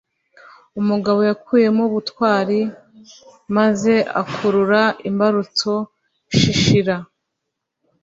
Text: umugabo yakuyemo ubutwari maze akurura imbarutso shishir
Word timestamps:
umugabo 0.79 1.19
yakuyemo 1.29 1.81
ubutwari 1.89 2.59
maze 3.57 3.93
akurura 4.21 4.81
imbarutso 5.09 5.71
shishir 6.37 6.87